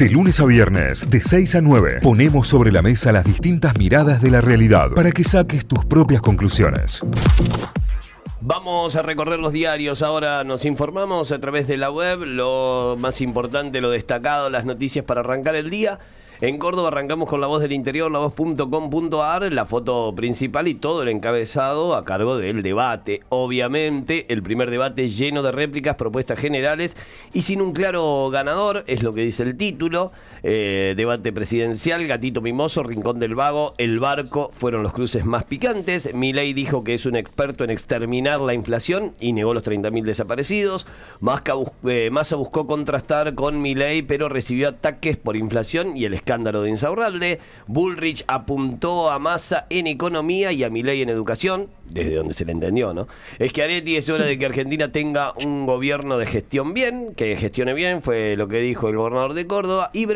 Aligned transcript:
De 0.00 0.08
lunes 0.08 0.40
a 0.40 0.46
viernes, 0.46 1.10
de 1.10 1.20
6 1.20 1.56
a 1.56 1.60
9, 1.60 1.98
ponemos 2.02 2.48
sobre 2.48 2.72
la 2.72 2.80
mesa 2.80 3.12
las 3.12 3.22
distintas 3.22 3.76
miradas 3.76 4.22
de 4.22 4.30
la 4.30 4.40
realidad 4.40 4.92
para 4.96 5.12
que 5.12 5.22
saques 5.22 5.66
tus 5.66 5.84
propias 5.84 6.22
conclusiones. 6.22 7.00
Vamos 8.40 8.96
a 8.96 9.02
recorrer 9.02 9.40
los 9.40 9.52
diarios. 9.52 10.00
Ahora 10.00 10.42
nos 10.42 10.64
informamos 10.64 11.32
a 11.32 11.38
través 11.38 11.68
de 11.68 11.76
la 11.76 11.90
web, 11.90 12.20
lo 12.24 12.96
más 12.98 13.20
importante, 13.20 13.82
lo 13.82 13.90
destacado, 13.90 14.48
las 14.48 14.64
noticias 14.64 15.04
para 15.04 15.20
arrancar 15.20 15.54
el 15.54 15.68
día. 15.68 15.98
En 16.42 16.56
Córdoba 16.56 16.88
arrancamos 16.88 17.28
con 17.28 17.42
la 17.42 17.48
voz 17.48 17.60
del 17.60 17.72
interior, 17.72 18.10
la 18.10 18.18
voz.com.ar, 18.18 19.52
la 19.52 19.66
foto 19.66 20.14
principal 20.14 20.68
y 20.68 20.74
todo 20.74 21.02
el 21.02 21.10
encabezado 21.10 21.94
a 21.94 22.06
cargo 22.06 22.38
del 22.38 22.62
debate. 22.62 23.20
Obviamente, 23.28 24.24
el 24.32 24.42
primer 24.42 24.70
debate 24.70 25.10
lleno 25.10 25.42
de 25.42 25.52
réplicas, 25.52 25.96
propuestas 25.96 26.38
generales 26.38 26.96
y 27.34 27.42
sin 27.42 27.60
un 27.60 27.74
claro 27.74 28.30
ganador, 28.30 28.84
es 28.86 29.02
lo 29.02 29.12
que 29.12 29.20
dice 29.20 29.42
el 29.42 29.58
título. 29.58 30.12
Eh, 30.42 30.94
debate 30.96 31.30
presidencial, 31.30 32.06
Gatito 32.06 32.40
Mimoso, 32.40 32.82
Rincón 32.82 33.18
del 33.18 33.34
Vago, 33.34 33.74
El 33.76 34.00
Barco 34.00 34.50
fueron 34.54 34.82
los 34.82 34.94
cruces 34.94 35.26
más 35.26 35.44
picantes. 35.44 36.14
Milei 36.14 36.54
dijo 36.54 36.84
que 36.84 36.94
es 36.94 37.04
un 37.04 37.16
experto 37.16 37.64
en 37.64 37.70
exterminar 37.70 38.40
la 38.40 38.54
inflación 38.54 39.12
y 39.20 39.34
negó 39.34 39.52
los 39.52 39.62
30.000 39.62 40.04
desaparecidos. 40.04 40.86
Eh, 41.84 42.08
Massa, 42.10 42.36
buscó 42.36 42.66
contrastar 42.66 43.34
con 43.34 43.60
Milei, 43.60 44.00
pero 44.00 44.30
recibió 44.30 44.70
ataques 44.70 45.18
por 45.18 45.36
inflación 45.36 45.98
y 45.98 46.06
el 46.06 46.14
escándalo 46.14 46.29
de 46.30 46.68
Insaurralde. 46.68 47.40
Bullrich 47.66 48.24
apuntó 48.28 49.10
a 49.10 49.18
Massa 49.18 49.66
en 49.68 49.88
economía 49.88 50.52
y 50.52 50.62
a 50.62 50.70
Milei 50.70 51.02
en 51.02 51.08
educación, 51.08 51.68
desde 51.86 52.14
donde 52.14 52.34
se 52.34 52.44
le 52.44 52.52
entendió, 52.52 52.94
¿no? 52.94 53.08
Es 53.40 53.52
que 53.52 53.64
Aretti 53.64 53.96
es 53.96 54.08
hora 54.08 54.26
de 54.26 54.38
que 54.38 54.46
Argentina 54.46 54.92
tenga 54.92 55.32
un 55.32 55.66
gobierno 55.66 56.18
de 56.18 56.26
gestión 56.26 56.72
bien, 56.72 57.14
que 57.16 57.34
gestione 57.36 57.74
bien, 57.74 58.00
fue 58.00 58.36
lo 58.36 58.46
que 58.46 58.60
dijo 58.60 58.88
el 58.88 58.96
gobernador 58.96 59.34
de 59.34 59.48
Córdoba. 59.48 59.90
Y 59.92 60.06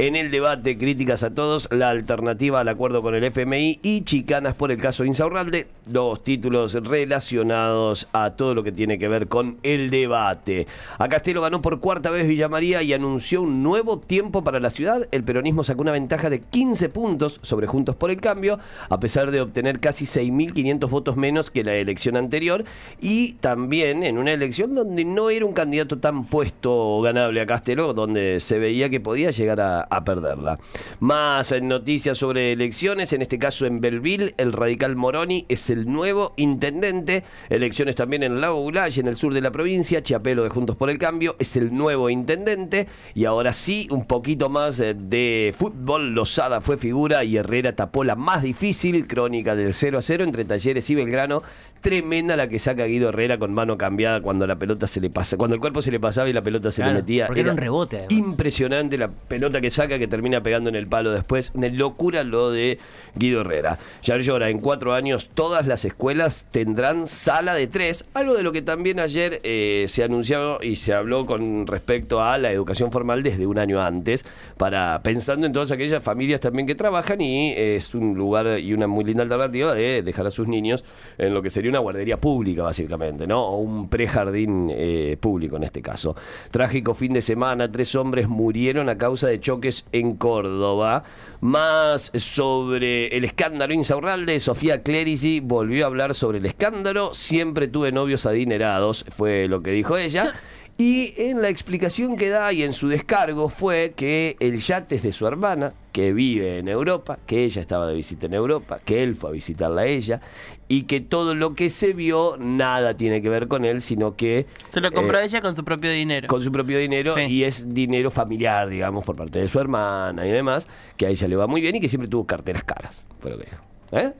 en 0.00 0.16
el 0.16 0.30
debate 0.30 0.78
críticas 0.78 1.22
a 1.24 1.34
todos, 1.34 1.68
la 1.70 1.90
alternativa 1.90 2.60
al 2.60 2.68
acuerdo 2.68 3.02
con 3.02 3.14
el 3.14 3.22
FMI 3.22 3.80
y 3.82 4.00
chicanas 4.04 4.54
por 4.54 4.72
el 4.72 4.78
caso 4.78 5.04
Insaurralde, 5.04 5.66
dos 5.84 6.24
títulos 6.24 6.72
relacionados 6.72 8.08
a 8.14 8.30
todo 8.30 8.54
lo 8.54 8.62
que 8.62 8.72
tiene 8.72 8.98
que 8.98 9.08
ver 9.08 9.28
con 9.28 9.58
el 9.62 9.90
debate. 9.90 10.66
A 10.96 11.06
Castelo 11.10 11.42
ganó 11.42 11.60
por 11.60 11.80
cuarta 11.80 12.08
vez 12.08 12.26
Villa 12.26 12.48
María 12.48 12.82
y 12.82 12.94
anunció 12.94 13.42
un 13.42 13.62
nuevo 13.62 13.98
tiempo 13.98 14.42
para 14.42 14.58
la 14.58 14.70
ciudad. 14.70 15.06
El 15.10 15.22
peronismo 15.22 15.64
sacó 15.64 15.82
una 15.82 15.92
ventaja 15.92 16.30
de 16.30 16.40
15 16.40 16.88
puntos 16.88 17.38
sobre 17.42 17.66
Juntos 17.66 17.94
por 17.94 18.10
el 18.10 18.22
Cambio, 18.22 18.58
a 18.88 19.00
pesar 19.00 19.30
de 19.30 19.42
obtener 19.42 19.80
casi 19.80 20.06
6.500 20.06 20.88
votos 20.88 21.16
menos 21.18 21.50
que 21.50 21.62
la 21.62 21.74
elección 21.74 22.16
anterior 22.16 22.64
y 23.02 23.34
también 23.34 24.02
en 24.02 24.16
una 24.16 24.32
elección 24.32 24.74
donde 24.74 25.04
no 25.04 25.28
era 25.28 25.44
un 25.44 25.52
candidato 25.52 25.98
tan 25.98 26.24
puesto 26.24 27.02
ganable 27.02 27.42
a 27.42 27.46
Castelo, 27.46 27.92
donde 27.92 28.40
se 28.40 28.58
veía 28.58 28.88
que 28.88 29.00
podía 29.00 29.30
llegar 29.30 29.60
a, 29.60 29.89
perderla. 30.04 30.58
Más 31.00 31.52
noticias 31.60 32.18
sobre 32.18 32.52
elecciones, 32.52 33.12
en 33.12 33.22
este 33.22 33.38
caso 33.38 33.66
en 33.66 33.80
Belville, 33.80 34.34
el 34.36 34.52
radical 34.52 34.96
Moroni 34.96 35.46
es 35.48 35.70
el 35.70 35.90
nuevo 35.90 36.32
intendente. 36.36 37.24
Elecciones 37.48 37.96
también 37.96 38.22
en 38.22 38.40
Lago 38.40 38.60
Gulay, 38.60 38.92
en 38.96 39.08
el 39.08 39.16
sur 39.16 39.34
de 39.34 39.40
la 39.40 39.50
provincia. 39.50 40.02
Chiapelo 40.02 40.44
de 40.44 40.50
Juntos 40.50 40.76
por 40.76 40.90
el 40.90 40.98
Cambio 40.98 41.36
es 41.38 41.56
el 41.56 41.74
nuevo 41.74 42.10
intendente. 42.10 42.86
Y 43.14 43.24
ahora 43.24 43.52
sí, 43.52 43.88
un 43.90 44.06
poquito 44.06 44.48
más 44.48 44.80
eh, 44.80 44.94
de 44.94 45.54
fútbol. 45.56 46.14
Lozada 46.14 46.60
fue 46.60 46.76
figura 46.76 47.24
y 47.24 47.36
Herrera 47.36 47.74
tapó 47.74 48.04
la 48.04 48.16
más 48.16 48.42
difícil 48.42 49.06
crónica 49.06 49.54
del 49.54 49.74
0 49.74 49.98
a 49.98 50.02
0 50.02 50.24
entre 50.24 50.44
Talleres 50.44 50.88
y 50.90 50.94
Belgrano. 50.94 51.42
Tremenda 51.80 52.36
la 52.36 52.46
que 52.48 52.58
saca 52.58 52.84
Guido 52.84 53.08
Herrera 53.08 53.38
con 53.38 53.54
mano 53.54 53.78
cambiada 53.78 54.20
cuando 54.20 54.46
la 54.46 54.56
pelota 54.56 54.86
se 54.86 55.00
le 55.00 55.08
pasa, 55.08 55.38
cuando 55.38 55.54
el 55.54 55.60
cuerpo 55.60 55.80
se 55.80 55.90
le 55.90 55.98
pasaba 55.98 56.28
y 56.28 56.32
la 56.34 56.42
pelota 56.42 56.70
se 56.70 56.84
le 56.84 56.92
metía. 56.92 57.26
Porque 57.26 57.40
era, 57.40 57.52
un 57.52 57.56
rebote. 57.56 58.04
Impresionante 58.10 58.98
la 58.98 59.08
pelota 59.08 59.62
que 59.62 59.69
saca 59.70 59.98
que 59.98 60.08
termina 60.08 60.42
pegando 60.42 60.68
en 60.68 60.76
el 60.76 60.86
palo 60.86 61.12
después. 61.12 61.52
Una 61.54 61.68
locura 61.68 62.24
lo 62.24 62.50
de 62.50 62.78
Guido 63.14 63.40
Herrera. 63.40 63.78
Ya 64.02 64.16
llora, 64.18 64.50
en 64.50 64.58
cuatro 64.58 64.94
años 64.94 65.30
todas 65.34 65.66
las 65.66 65.84
escuelas 65.84 66.46
tendrán 66.50 67.06
sala 67.06 67.54
de 67.54 67.66
tres, 67.66 68.06
algo 68.14 68.34
de 68.34 68.42
lo 68.42 68.52
que 68.52 68.62
también 68.62 69.00
ayer 69.00 69.40
eh, 69.42 69.84
se 69.88 70.04
anunció 70.04 70.62
y 70.62 70.76
se 70.76 70.94
habló 70.94 71.26
con 71.26 71.66
respecto 71.66 72.22
a 72.22 72.38
la 72.38 72.52
educación 72.52 72.92
formal 72.92 73.22
desde 73.22 73.46
un 73.46 73.58
año 73.58 73.80
antes, 73.80 74.24
para 74.56 75.00
pensando 75.02 75.46
en 75.46 75.52
todas 75.52 75.70
aquellas 75.70 76.02
familias 76.02 76.40
también 76.40 76.66
que 76.66 76.74
trabajan 76.74 77.20
y 77.20 77.52
es 77.56 77.94
un 77.94 78.14
lugar 78.16 78.58
y 78.58 78.72
una 78.72 78.86
muy 78.86 79.04
linda 79.04 79.22
alternativa 79.22 79.74
de 79.74 80.02
dejar 80.02 80.26
a 80.26 80.30
sus 80.30 80.48
niños 80.48 80.84
en 81.18 81.34
lo 81.34 81.42
que 81.42 81.50
sería 81.50 81.70
una 81.70 81.78
guardería 81.78 82.18
pública 82.18 82.62
básicamente, 82.62 83.26
¿no? 83.26 83.44
O 83.44 83.58
un 83.58 83.88
prejardín 83.88 84.68
eh, 84.70 85.16
público 85.20 85.56
en 85.56 85.64
este 85.64 85.82
caso. 85.82 86.16
Trágico 86.50 86.94
fin 86.94 87.12
de 87.12 87.22
semana, 87.22 87.70
tres 87.70 87.94
hombres 87.94 88.28
murieron 88.28 88.88
a 88.88 88.98
causa 88.98 89.28
de 89.28 89.40
choques 89.60 89.84
en 89.92 90.16
Córdoba. 90.16 91.04
Más 91.42 92.12
sobre 92.16 93.08
el 93.16 93.24
escándalo 93.24 93.72
Insaurralde, 93.72 94.38
Sofía 94.40 94.82
Clerici 94.82 95.40
volvió 95.40 95.84
a 95.84 95.86
hablar 95.86 96.14
sobre 96.14 96.38
el 96.38 96.46
escándalo. 96.46 97.14
Siempre 97.14 97.68
tuve 97.68 97.92
novios 97.92 98.26
adinerados, 98.26 99.04
fue 99.16 99.48
lo 99.48 99.62
que 99.62 99.72
dijo 99.72 99.96
ella. 99.96 100.34
Y 100.80 101.12
en 101.18 101.42
la 101.42 101.50
explicación 101.50 102.16
que 102.16 102.30
da 102.30 102.54
y 102.54 102.62
en 102.62 102.72
su 102.72 102.88
descargo 102.88 103.50
fue 103.50 103.92
que 103.94 104.38
el 104.40 104.56
yate 104.56 104.94
es 104.94 105.02
de 105.02 105.12
su 105.12 105.26
hermana, 105.26 105.74
que 105.92 106.14
vive 106.14 106.56
en 106.56 106.68
Europa, 106.68 107.18
que 107.26 107.44
ella 107.44 107.60
estaba 107.60 107.86
de 107.86 107.92
visita 107.92 108.24
en 108.24 108.32
Europa, 108.32 108.80
que 108.82 109.02
él 109.02 109.14
fue 109.14 109.28
a 109.28 109.32
visitarla 109.34 109.82
a 109.82 109.86
ella, 109.86 110.22
y 110.68 110.84
que 110.84 111.02
todo 111.02 111.34
lo 111.34 111.54
que 111.54 111.68
se 111.68 111.92
vio 111.92 112.38
nada 112.38 112.94
tiene 112.94 113.20
que 113.20 113.28
ver 113.28 113.46
con 113.46 113.66
él, 113.66 113.82
sino 113.82 114.16
que... 114.16 114.46
Se 114.70 114.80
lo 114.80 114.90
compró 114.90 115.18
eh, 115.18 115.26
ella 115.26 115.42
con 115.42 115.54
su 115.54 115.66
propio 115.66 115.90
dinero. 115.90 116.28
Con 116.28 116.42
su 116.42 116.50
propio 116.50 116.78
dinero 116.78 117.14
y 117.18 117.44
es 117.44 117.74
dinero 117.74 118.10
familiar, 118.10 118.70
digamos, 118.70 119.04
por 119.04 119.16
parte 119.16 119.38
de 119.38 119.48
su 119.48 119.60
hermana 119.60 120.26
y 120.26 120.30
demás, 120.30 120.66
que 120.96 121.04
a 121.04 121.10
ella 121.10 121.28
le 121.28 121.36
va 121.36 121.46
muy 121.46 121.60
bien 121.60 121.76
y 121.76 121.80
que 121.80 121.90
siempre 121.90 122.08
tuvo 122.08 122.24
carteras 122.24 122.64
caras, 122.64 123.06
fue 123.18 123.32
lo 123.32 123.36
que 123.36 123.44
dijo. 123.44 123.62
¿Eh? 123.92 124.12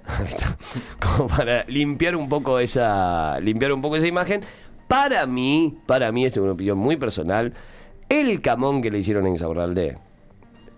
Como 0.98 1.28
para 1.28 1.64
limpiar 1.64 2.16
un 2.16 2.28
poco 2.28 2.58
esa 2.58 3.38
limpiar 3.40 3.72
un 3.72 3.80
poco 3.80 3.96
esa 3.96 4.08
imagen 4.08 4.42
para 4.90 5.24
mí, 5.24 5.78
para 5.86 6.10
mí, 6.10 6.24
esto 6.24 6.40
es 6.40 6.42
una 6.42 6.52
opinión 6.54 6.76
muy 6.76 6.96
personal, 6.96 7.54
el 8.08 8.40
camón 8.40 8.82
que 8.82 8.90
le 8.90 8.98
hicieron 8.98 9.24
en 9.24 9.34
Insaurralde. 9.34 9.98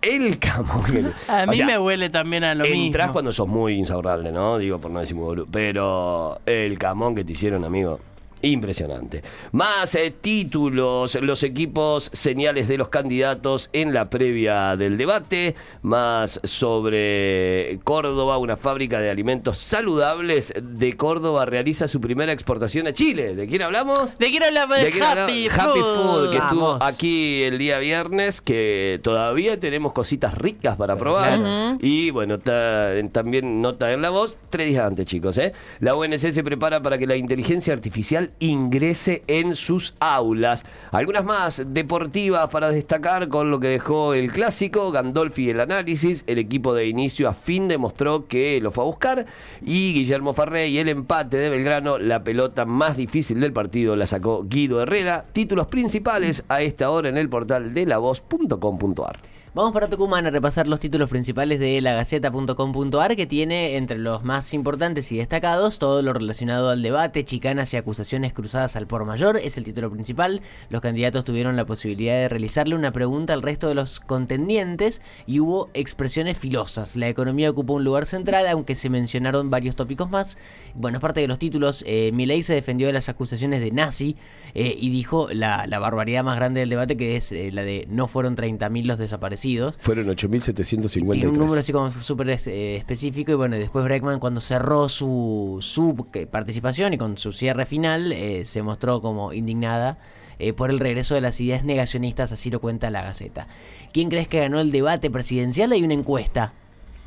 El 0.03 0.37
camón. 0.37 0.83
Que 0.83 1.03
A 1.27 1.47
mí 1.47 1.63
me 1.63 1.79
huele 1.79 2.11
también 2.11 2.43
a 2.43 2.53
lo 2.53 2.63
mismo. 2.63 2.85
Entrás 2.85 3.09
cuando 3.09 3.33
sos 3.33 3.47
muy 3.47 3.73
Insaurralde, 3.73 4.31
¿no? 4.31 4.59
Digo, 4.59 4.77
por 4.77 4.91
no 4.91 4.99
decir 4.99 5.15
muy 5.15 5.25
boludo. 5.25 5.47
Pero 5.49 6.39
el 6.45 6.77
camón 6.77 7.15
que 7.15 7.25
te 7.25 7.31
hicieron, 7.31 7.65
amigo. 7.65 7.99
Impresionante. 8.43 9.23
Más 9.53 9.95
eh, 9.95 10.13
títulos, 10.19 11.15
los 11.15 11.43
equipos 11.43 12.09
señales 12.11 12.67
de 12.67 12.77
los 12.77 12.89
candidatos 12.89 13.69
en 13.71 13.93
la 13.93 14.09
previa 14.09 14.75
del 14.75 14.97
debate. 14.97 15.55
Más 15.81 16.41
sobre 16.43 17.79
Córdoba, 17.85 18.37
una 18.37 18.57
fábrica 18.57 18.99
de 18.99 19.09
alimentos 19.09 19.57
saludables 19.59 20.53
de 20.61 20.97
Córdoba 20.97 21.45
realiza 21.45 21.87
su 21.87 22.01
primera 22.01 22.33
exportación 22.33 22.85
a 22.85 22.91
Chile. 22.91 23.33
¿De 23.33 23.47
quién 23.47 23.61
hablamos? 23.61 24.17
¿De 24.17 24.29
quién 24.29 24.43
hablamos? 24.43 24.77
De, 24.77 24.91
Happy, 25.01 25.47
Food. 25.49 26.31
que 26.31 26.37
estuvo 26.37 26.83
aquí 26.83 27.43
el 27.43 27.57
día 27.57 27.77
viernes, 27.77 28.41
que 28.41 28.99
todavía 29.01 29.57
tenemos 29.57 29.93
cositas 29.93 30.37
ricas 30.37 30.75
para 30.75 30.97
probar. 30.97 31.77
Y 31.79 32.11
bueno, 32.11 32.39
también 32.39 33.61
nota 33.61 33.93
en 33.93 34.01
la 34.01 34.09
voz, 34.09 34.35
tres 34.49 34.67
días 34.67 34.85
antes, 34.85 35.05
chicos. 35.05 35.37
¿eh? 35.37 35.53
La 35.79 35.95
UNC 35.95 36.17
se 36.17 36.43
prepara 36.43 36.81
para 36.81 36.97
que 36.97 37.07
la 37.07 37.15
inteligencia 37.15 37.71
artificial 37.71 38.32
ingrese 38.39 39.23
en 39.27 39.55
sus 39.55 39.95
aulas. 39.99 40.65
Algunas 40.91 41.25
más 41.25 41.63
deportivas 41.67 42.49
para 42.49 42.71
destacar 42.71 43.27
con 43.29 43.51
lo 43.51 43.59
que 43.59 43.67
dejó 43.67 44.13
el 44.13 44.31
clásico, 44.31 44.91
Gandolfi 44.91 45.49
el 45.49 45.59
análisis, 45.59 46.23
el 46.27 46.37
equipo 46.37 46.73
de 46.73 46.87
inicio 46.87 47.29
a 47.29 47.33
fin 47.33 47.67
demostró 47.67 48.27
que 48.27 48.59
lo 48.61 48.71
fue 48.71 48.83
a 48.83 48.87
buscar 48.87 49.25
y 49.61 49.93
Guillermo 49.93 50.33
Farré 50.33 50.67
y 50.69 50.79
el 50.79 50.89
empate 50.89 51.37
de 51.37 51.49
Belgrano, 51.49 51.97
la 51.97 52.23
pelota 52.23 52.65
más 52.65 52.97
difícil 52.97 53.39
del 53.39 53.53
partido 53.53 53.95
la 53.95 54.07
sacó 54.07 54.43
Guido 54.43 54.81
Herrera. 54.81 55.25
Títulos 55.33 55.67
principales 55.67 56.43
a 56.49 56.61
esta 56.61 56.89
hora 56.89 57.09
en 57.09 57.17
el 57.17 57.29
portal 57.29 57.73
de 57.73 57.85
la 57.85 57.97
voz.com.ar. 57.97 59.19
Vamos 59.55 59.71
para 59.71 59.87
Tucumán 59.87 60.25
a 60.25 60.31
repasar 60.31 60.67
los 60.67 60.79
títulos 60.79 61.11
principales 61.11 61.59
de 61.59 61.79
lagaceta.com.ar 61.79 63.15
que 63.15 63.27
tiene 63.27 63.77
entre 63.77 63.99
los 63.99 64.23
más 64.23 64.51
importantes 64.51 65.11
y 65.11 65.17
destacados 65.17 65.77
todo 65.77 66.01
lo 66.01 66.11
relacionado 66.11 66.71
al 66.71 66.81
debate, 66.81 67.23
chicanas 67.23 67.71
y 67.71 67.77
acusaciones 67.77 68.33
cruzadas 68.33 68.75
al 68.75 68.87
por 68.87 69.05
mayor, 69.05 69.37
es 69.37 69.59
el 69.59 69.63
título 69.63 69.91
principal. 69.91 70.41
Los 70.69 70.81
candidatos 70.81 71.23
tuvieron 71.23 71.55
la 71.55 71.67
posibilidad 71.67 72.15
de 72.15 72.29
realizarle 72.29 72.73
una 72.73 72.91
pregunta 72.91 73.33
al 73.33 73.43
resto 73.43 73.67
de 73.67 73.75
los 73.75 73.99
contendientes 73.99 75.03
y 75.27 75.39
hubo 75.39 75.69
expresiones 75.75 76.35
filosas. 76.35 76.95
La 76.95 77.07
economía 77.07 77.51
ocupó 77.51 77.73
un 77.73 77.83
lugar 77.83 78.07
central, 78.07 78.47
aunque 78.47 78.73
se 78.73 78.89
mencionaron 78.89 79.51
varios 79.51 79.75
tópicos 79.75 80.09
más. 80.09 80.35
Bueno, 80.73 80.97
es 80.97 81.01
parte 81.03 81.21
de 81.21 81.27
los 81.27 81.37
títulos. 81.37 81.83
Eh, 81.85 82.09
Milei 82.11 82.41
se 82.41 82.55
defendió 82.55 82.87
de 82.87 82.93
las 82.93 83.07
acusaciones 83.07 83.61
de 83.61 83.69
nazi 83.69 84.17
eh, 84.55 84.75
y 84.75 84.89
dijo 84.89 85.27
la, 85.31 85.67
barbaridad 85.79 86.23
más 86.23 86.37
grande 86.37 86.61
del 86.61 86.69
debate 86.69 86.97
que 86.97 87.17
es 87.17 87.31
eh, 87.31 87.51
la 87.51 87.61
de 87.61 87.85
no 87.87 88.07
fueron 88.07 88.35
30.000 88.35 88.85
los 88.85 88.97
desaparecidos 88.97 89.42
fueron 89.79 90.07
8.750. 90.07 91.11
Tiene 91.11 91.27
un 91.29 91.33
número 91.37 91.59
así 91.59 91.71
como 91.71 91.91
súper 91.91 92.29
eh, 92.29 92.77
específico 92.77 93.31
y 93.31 93.35
bueno, 93.35 93.55
después 93.55 93.83
Breckman 93.85 94.19
cuando 94.19 94.41
cerró 94.41 94.89
su, 94.89 95.57
su 95.61 95.95
participación 96.31 96.93
y 96.93 96.97
con 96.97 97.17
su 97.17 97.31
cierre 97.31 97.65
final 97.65 98.11
eh, 98.11 98.45
se 98.45 98.61
mostró 98.61 99.01
como 99.01 99.33
indignada 99.33 99.97
eh, 100.39 100.53
por 100.53 100.69
el 100.69 100.79
regreso 100.79 101.13
de 101.15 101.21
las 101.21 101.39
ideas 101.41 101.63
negacionistas, 101.63 102.31
así 102.31 102.49
lo 102.49 102.59
cuenta 102.59 102.89
la 102.89 103.01
Gaceta. 103.03 103.47
¿Quién 103.93 104.09
crees 104.09 104.27
que 104.27 104.39
ganó 104.39 104.59
el 104.59 104.71
debate 104.71 105.09
presidencial? 105.11 105.71
Hay 105.71 105.83
una 105.83 105.93
encuesta. 105.93 106.53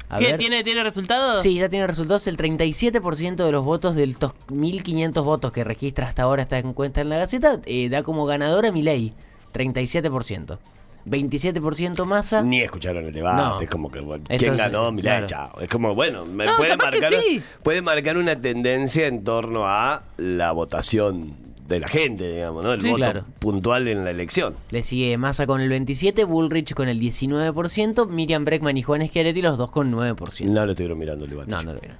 A 0.09 0.19
¿Qué? 0.19 0.27
ver. 0.27 0.39
¿Tiene, 0.39 0.63
¿Tiene 0.63 0.85
resultados? 0.85 1.43
Sí, 1.43 1.55
ya 1.55 1.69
tiene 1.69 1.85
resultados. 1.89 2.29
El 2.29 2.37
37% 2.37 3.45
de 3.45 3.51
los 3.51 3.65
votos 3.65 3.97
del 3.97 4.17
tos- 4.19 4.35
1.500 4.49 5.25
votos 5.25 5.51
que 5.51 5.65
registra 5.65 6.07
hasta 6.07 6.23
ahora 6.23 6.43
esta 6.43 6.59
encuesta 6.59 7.01
en 7.01 7.09
la 7.09 7.17
Gaceta 7.17 7.61
eh, 7.67 7.89
da 7.89 8.05
como 8.05 8.25
ganadora 8.25 8.71
Milei. 8.71 9.13
37%. 9.53 10.59
27% 11.07 12.05
Massa. 12.05 12.43
Ni 12.43 12.61
escucharon 12.61 13.05
el 13.05 13.13
debate, 13.13 13.41
No. 13.43 13.61
es 13.61 13.71
como 13.71 13.91
que 13.91 14.01
bueno, 14.01 14.25
quién 14.29 14.57
ganó, 14.57 14.91
mirá, 14.93 15.25
claro. 15.25 15.27
chao. 15.27 15.61
Es 15.61 15.69
como, 15.69 15.95
bueno, 15.95 16.25
me 16.27 16.47
No, 16.47 16.57
puede 16.57 16.77
marcar 16.77 17.13
sí. 17.21 17.43
puede 17.63 17.81
marcar 17.83 18.17
una 18.17 18.35
tendencia 18.41 19.07
en 19.07 19.23
torno 19.25 19.67
a 19.67 20.03
la 20.17 20.53
votación 20.53 21.35
de 21.69 21.81
la 21.81 21.89
gente, 21.89 22.31
digamos, 22.33 22.63
¿no? 22.63 22.73
El 22.75 22.81
Sí, 22.81 22.87
voto 22.91 22.97
claro. 22.99 23.25
puntual 23.41 23.89
en 23.89 24.05
la 24.05 24.11
elección. 24.11 24.55
Le 24.71 24.83
sigue 24.85 25.17
Massa 25.19 25.47
con 25.47 25.61
el 25.61 25.69
27%, 25.71 26.25
Bullrich 26.27 26.75
con 26.75 26.89
el 26.89 27.01
19%, 27.01 28.07
Miriam 28.09 28.45
Breckman 28.45 28.77
y 28.77 28.83
Juan 28.83 29.07
Schiaretti 29.07 29.43
los 29.43 29.59
dos 29.59 29.71
con 29.73 29.91
9%. 29.93 30.45
No 30.49 30.65
lo 30.65 30.73
estuvieron 30.73 30.99
mirando 30.99 31.25
el 31.25 31.31
debate. 31.31 31.51
No, 31.51 31.63
no 31.63 31.73
lo 31.73 31.81
vieron. 31.81 31.99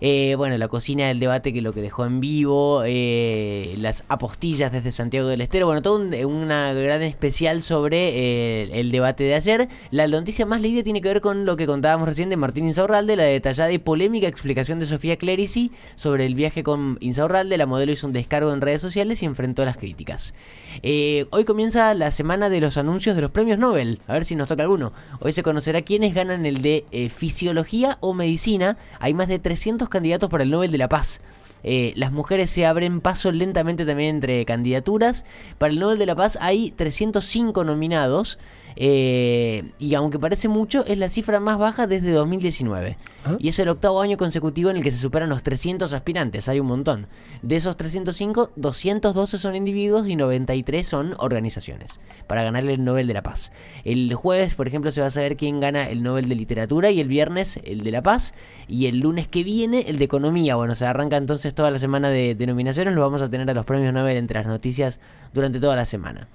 Eh, 0.00 0.34
bueno, 0.36 0.56
la 0.58 0.68
cocina 0.68 1.08
del 1.08 1.18
debate 1.20 1.52
que 1.52 1.60
lo 1.62 1.72
que 1.72 1.80
dejó 1.80 2.04
en 2.06 2.20
vivo, 2.20 2.82
eh, 2.86 3.74
las 3.78 4.04
apostillas 4.08 4.72
desde 4.72 4.90
Santiago 4.92 5.28
del 5.28 5.40
Estero, 5.40 5.66
bueno, 5.66 5.82
todo 5.82 5.96
un- 5.96 6.14
una 6.24 6.72
gran 6.72 7.02
especial 7.02 7.62
sobre 7.62 8.08
eh, 8.10 8.70
el 8.80 8.90
debate 8.90 9.24
de 9.24 9.34
ayer. 9.34 9.68
La 9.90 10.06
noticia 10.06 10.46
más 10.46 10.60
leída 10.62 10.82
tiene 10.82 11.00
que 11.00 11.08
ver 11.08 11.20
con 11.20 11.44
lo 11.44 11.56
que 11.56 11.66
contábamos 11.66 12.08
recién 12.08 12.28
de 12.30 12.36
Martín 12.36 12.66
Insaurralde, 12.66 13.16
la 13.16 13.24
detallada 13.24 13.72
y 13.72 13.78
polémica 13.78 14.28
explicación 14.28 14.78
de 14.78 14.86
Sofía 14.86 15.16
Clerici 15.16 15.70
sobre 15.96 16.26
el 16.26 16.34
viaje 16.34 16.62
con 16.62 16.96
Insaurralde. 17.00 17.56
La 17.56 17.66
modelo 17.66 17.92
hizo 17.92 18.06
un 18.06 18.12
descargo 18.12 18.52
en 18.52 18.60
redes 18.60 18.80
sociales 18.82 19.22
y 19.22 19.26
enfrentó 19.26 19.64
las 19.64 19.76
críticas. 19.76 20.34
Eh, 20.82 21.26
hoy 21.30 21.44
comienza 21.44 21.92
la 21.94 22.10
semana 22.10 22.48
de 22.48 22.60
los 22.60 22.76
anuncios 22.76 23.16
de 23.16 23.22
los 23.22 23.30
premios 23.30 23.58
Nobel. 23.58 24.00
A 24.06 24.12
ver 24.14 24.24
si 24.24 24.36
nos 24.36 24.48
toca 24.48 24.62
alguno. 24.62 24.92
Hoy 25.20 25.32
se 25.32 25.42
conocerá 25.42 25.82
quiénes 25.82 26.14
ganan 26.14 26.46
el 26.46 26.62
de 26.62 26.84
Fisiología 27.12 27.98
o 28.00 28.14
Medicina. 28.14 28.76
Hay 28.98 29.14
más 29.14 29.28
de 29.28 29.38
300 29.38 29.79
candidatos 29.88 30.30
para 30.30 30.44
el 30.44 30.50
Nobel 30.50 30.70
de 30.70 30.78
la 30.78 30.88
Paz. 30.88 31.20
Eh, 31.62 31.92
las 31.96 32.12
mujeres 32.12 32.50
se 32.50 32.66
abren 32.66 33.00
paso 33.00 33.32
lentamente 33.32 33.84
también 33.84 34.16
entre 34.16 34.44
candidaturas. 34.44 35.24
Para 35.58 35.72
el 35.72 35.78
Nobel 35.78 35.98
de 35.98 36.06
la 36.06 36.16
Paz 36.16 36.38
hay 36.40 36.70
305 36.70 37.64
nominados. 37.64 38.38
Eh, 38.76 39.72
y 39.78 39.94
aunque 39.94 40.18
parece 40.18 40.48
mucho, 40.48 40.84
es 40.86 40.98
la 40.98 41.08
cifra 41.08 41.40
más 41.40 41.58
baja 41.58 41.86
desde 41.86 42.12
2019. 42.12 42.96
Y 43.38 43.48
es 43.48 43.58
el 43.58 43.68
octavo 43.68 44.00
año 44.00 44.16
consecutivo 44.16 44.70
en 44.70 44.78
el 44.78 44.82
que 44.82 44.90
se 44.90 44.96
superan 44.96 45.28
los 45.28 45.42
300 45.42 45.92
aspirantes. 45.92 46.48
Hay 46.48 46.58
un 46.58 46.66
montón. 46.66 47.06
De 47.42 47.56
esos 47.56 47.76
305, 47.76 48.52
212 48.56 49.38
son 49.38 49.54
individuos 49.54 50.08
y 50.08 50.16
93 50.16 50.86
son 50.86 51.14
organizaciones. 51.18 52.00
Para 52.26 52.42
ganar 52.42 52.64
el 52.64 52.82
Nobel 52.82 53.06
de 53.06 53.14
la 53.14 53.22
Paz. 53.22 53.52
El 53.84 54.14
jueves, 54.14 54.54
por 54.54 54.68
ejemplo, 54.68 54.90
se 54.90 55.02
va 55.02 55.08
a 55.08 55.10
saber 55.10 55.36
quién 55.36 55.60
gana 55.60 55.88
el 55.88 56.02
Nobel 56.02 56.28
de 56.28 56.34
Literatura. 56.34 56.90
Y 56.90 57.00
el 57.00 57.08
viernes 57.08 57.60
el 57.64 57.82
de 57.82 57.90
la 57.90 58.02
Paz. 58.02 58.32
Y 58.66 58.86
el 58.86 59.00
lunes 59.00 59.28
que 59.28 59.44
viene 59.44 59.84
el 59.86 59.98
de 59.98 60.04
Economía. 60.04 60.56
Bueno, 60.56 60.74
se 60.74 60.86
arranca 60.86 61.18
entonces 61.18 61.54
toda 61.54 61.70
la 61.70 61.78
semana 61.78 62.08
de, 62.08 62.34
de 62.34 62.46
nominaciones. 62.46 62.94
Lo 62.94 63.02
vamos 63.02 63.20
a 63.20 63.28
tener 63.28 63.48
a 63.50 63.54
los 63.54 63.66
premios 63.66 63.92
Nobel 63.92 64.16
entre 64.16 64.38
las 64.38 64.46
noticias 64.46 64.98
durante 65.34 65.60
toda 65.60 65.76
la 65.76 65.84
semana. 65.84 66.28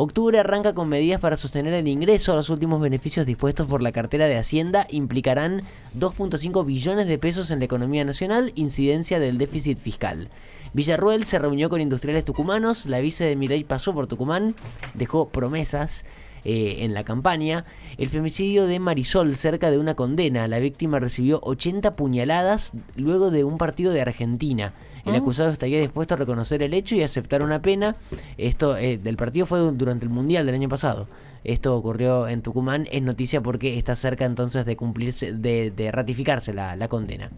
Octubre 0.00 0.38
arranca 0.38 0.74
con 0.74 0.88
medidas 0.88 1.20
para 1.20 1.34
sostener 1.34 1.74
el 1.74 1.88
ingreso. 1.88 2.36
Los 2.36 2.50
últimos 2.50 2.80
beneficios 2.80 3.26
dispuestos 3.26 3.66
por 3.66 3.82
la 3.82 3.90
cartera 3.90 4.26
de 4.26 4.38
Hacienda 4.38 4.86
implicarán 4.90 5.62
2.5 5.98 6.64
billones 6.64 7.08
de 7.08 7.18
pesos 7.18 7.50
en 7.50 7.58
la 7.58 7.64
economía 7.64 8.04
nacional, 8.04 8.52
incidencia 8.54 9.18
del 9.18 9.38
déficit 9.38 9.76
fiscal. 9.76 10.28
Villarruel 10.72 11.24
se 11.24 11.40
reunió 11.40 11.68
con 11.68 11.80
industriales 11.80 12.24
tucumanos, 12.24 12.86
la 12.86 13.00
vice 13.00 13.24
de 13.24 13.34
Milei 13.34 13.64
pasó 13.64 13.92
por 13.92 14.06
Tucumán, 14.06 14.54
dejó 14.94 15.30
promesas 15.30 16.04
eh, 16.44 16.76
en 16.80 16.94
la 16.94 17.04
campaña. 17.04 17.64
El 17.96 18.08
femicidio 18.08 18.66
de 18.66 18.78
Marisol 18.78 19.34
cerca 19.36 19.70
de 19.70 19.78
una 19.78 19.94
condena. 19.94 20.48
La 20.48 20.58
víctima 20.58 20.98
recibió 20.98 21.40
80 21.42 21.96
puñaladas 21.96 22.72
luego 22.96 23.30
de 23.30 23.44
un 23.44 23.58
partido 23.58 23.92
de 23.92 24.00
Argentina. 24.02 24.72
El 25.06 25.14
acusado 25.14 25.48
estaría 25.50 25.80
dispuesto 25.80 26.14
a 26.14 26.16
reconocer 26.18 26.62
el 26.62 26.74
hecho 26.74 26.94
y 26.94 27.02
aceptar 27.02 27.42
una 27.42 27.62
pena. 27.62 27.96
Esto 28.36 28.76
eh, 28.76 28.98
del 28.98 29.16
partido 29.16 29.46
fue 29.46 29.58
du- 29.58 29.72
durante 29.72 30.04
el 30.04 30.10
Mundial 30.10 30.44
del 30.44 30.54
año 30.56 30.68
pasado. 30.68 31.08
Esto 31.48 31.74
ocurrió 31.76 32.28
en 32.28 32.42
Tucumán. 32.42 32.86
Es 32.92 33.02
noticia 33.02 33.40
porque 33.40 33.78
está 33.78 33.94
cerca 33.94 34.24
entonces 34.24 34.66
de 34.66 34.76
cumplirse, 34.76 35.32
de, 35.32 35.70
de 35.70 35.90
ratificarse 35.90 36.52
la, 36.52 36.76
la 36.76 36.88
condena. 36.88 37.30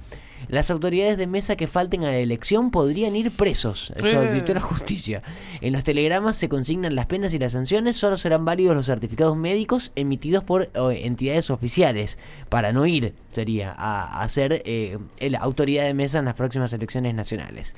Las 0.48 0.70
autoridades 0.70 1.16
de 1.18 1.26
mesa 1.26 1.54
que 1.54 1.66
falten 1.66 2.02
a 2.02 2.08
la 2.08 2.16
elección 2.16 2.70
podrían 2.70 3.14
ir 3.14 3.30
presos. 3.30 3.92
Eso 3.96 4.06
Eh. 4.06 4.16
advirtió 4.16 4.54
la 4.54 4.60
justicia. 4.60 5.22
En 5.60 5.72
los 5.72 5.84
telegramas 5.84 6.36
se 6.36 6.48
consignan 6.48 6.94
las 6.94 7.06
penas 7.06 7.34
y 7.34 7.38
las 7.38 7.52
sanciones. 7.52 7.96
Solo 7.96 8.16
serán 8.16 8.44
válidos 8.44 8.74
los 8.74 8.86
certificados 8.86 9.36
médicos 9.36 9.92
emitidos 9.94 10.42
por 10.42 10.70
entidades 10.74 11.50
oficiales. 11.50 12.18
Para 12.48 12.72
no 12.72 12.86
ir, 12.86 13.14
sería, 13.30 13.72
a, 13.76 14.22
a 14.22 14.28
ser 14.28 14.62
eh, 14.64 14.98
el- 15.18 15.36
autoridad 15.36 15.84
de 15.84 15.94
mesa 15.94 16.18
en 16.18 16.24
las 16.24 16.34
próximas 16.34 16.72
elecciones 16.72 17.14
nacionales. 17.14 17.76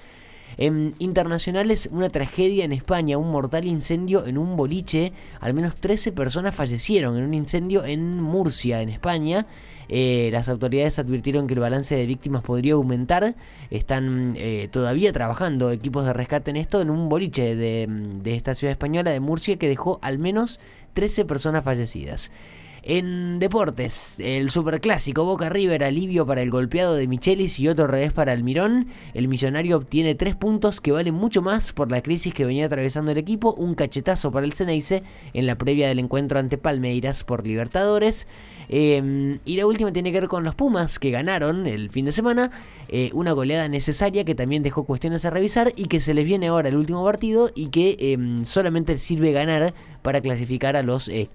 En 0.57 0.95
internacionales, 0.99 1.89
una 1.93 2.11
tragedia 2.11 2.65
en 2.65 2.73
España, 2.73 3.19
un 3.19 3.31
mortal 3.31 3.65
incendio 3.65 4.27
en 4.27 4.39
un 4.39 4.57
boliche. 4.57 5.13
Al 5.41 5.55
menos 5.55 5.77
13 5.77 6.13
personas 6.13 6.55
fallecieron 6.55 7.17
en 7.17 7.25
un 7.25 7.35
incendio 7.35 7.85
en 7.85 8.21
Murcia, 8.21 8.83
en 8.83 8.89
España. 8.89 9.47
Eh, 9.89 10.31
las 10.33 10.49
autoridades 10.49 10.99
advirtieron 10.99 11.47
que 11.47 11.55
el 11.55 11.61
balance 11.61 11.95
de 11.95 12.07
víctimas 12.07 12.43
podría 12.43 12.75
aumentar. 12.75 13.35
Están 13.71 14.35
eh, 14.37 14.69
todavía 14.71 15.13
trabajando 15.13 15.71
equipos 15.71 16.07
de 16.07 16.13
rescate 16.13 16.51
en 16.51 16.57
esto, 16.57 16.81
en 16.81 16.91
un 16.91 17.09
boliche 17.09 17.57
de, 17.57 17.87
de 17.89 18.35
esta 18.35 18.55
ciudad 18.55 18.73
española 18.73 19.11
de 19.11 19.21
Murcia 19.21 19.57
que 19.57 19.69
dejó 19.69 19.99
al 20.03 20.19
menos 20.19 20.61
13 20.95 21.25
personas 21.25 21.65
fallecidas. 21.65 22.31
En 22.85 23.39
deportes, 23.39 24.19
el 24.19 24.51
superclásico 24.51 25.25
Boca 25.25 25.49
River 25.49 25.85
alivio 25.85 26.27
para 26.27 26.43
el 26.43 26.51
golpeado 26.51 26.97
de 26.97 27.07
Michelis 27.07 27.61
y 27.61 27.69
otro 27.69 27.87
revés 27.87 28.13
para 28.13 28.33
Almirón. 28.33 28.89
El 29.15 29.29
millonario 29.29 29.77
obtiene 29.77 30.17
tres 30.17 30.35
puntos 30.35 30.81
que 30.81 30.91
valen 30.91 31.15
mucho 31.15 31.43
más 31.43 31.73
por 31.73 31.93
la 31.93 32.03
crisis 32.03 32.35
que 32.35 32.45
venía 32.45 32.67
atravesando 32.67 33.13
el 33.13 33.19
equipo. 33.19 33.55
Un 33.55 33.77
cachetazo 33.77 34.33
para 34.33 34.47
el 34.47 34.53
Ceneice 34.53 35.05
en 35.33 35.47
la 35.47 35.57
previa 35.57 35.87
del 35.87 36.01
encuentro 36.01 36.41
ante 36.41 36.59
Palmeiras 36.59 37.23
por 37.23 37.47
Libertadores. 37.47 38.27
Eh, 38.69 39.39
y 39.45 39.57
la 39.57 39.67
última 39.67 39.93
tiene 39.93 40.11
que 40.11 40.19
ver 40.19 40.29
con 40.29 40.43
los 40.43 40.57
Pumas 40.57 40.99
que 40.99 41.13
ganaron 41.13 41.69
el 41.69 41.89
fin 41.91 42.07
de 42.07 42.13
semana. 42.13 42.51
Eh, 42.89 43.11
una 43.15 43.31
goleada 43.31 43.69
necesaria 43.69 44.25
que 44.25 44.35
también 44.35 44.65
dejó 44.65 44.85
cuestiones 44.85 45.25
a 45.25 45.31
revisar 45.31 45.73
y 45.77 45.87
que 45.87 46.01
se 46.01 46.15
les 46.15 46.25
viene 46.25 46.49
ahora 46.49 46.69
el 46.69 46.77
último 46.77 47.05
partido 47.05 47.51
y 47.55 47.69
que 47.69 47.97
eh, 47.99 48.19
solamente 48.45 48.99
sirve 48.99 49.31
ganar 49.31 49.73
para 50.03 50.21
clasificar 50.21 50.77
a 50.77 50.83
los 50.83 51.09
eh, 51.09 51.31